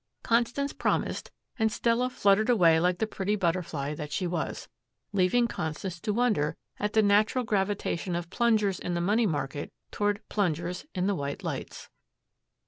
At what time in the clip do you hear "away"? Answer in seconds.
2.49-2.79